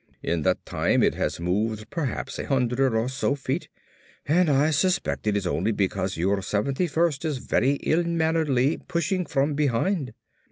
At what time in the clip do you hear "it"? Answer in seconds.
1.03-1.13, 5.27-5.37